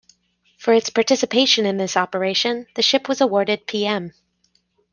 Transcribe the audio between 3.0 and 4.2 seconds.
was awarded pm.